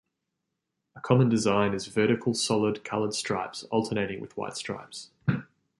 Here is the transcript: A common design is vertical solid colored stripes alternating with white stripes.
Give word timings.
A 0.95 0.99
common 0.99 1.29
design 1.29 1.75
is 1.75 1.85
vertical 1.85 2.33
solid 2.33 2.83
colored 2.83 3.13
stripes 3.13 3.65
alternating 3.65 4.19
with 4.19 4.35
white 4.35 4.57
stripes. 4.57 5.11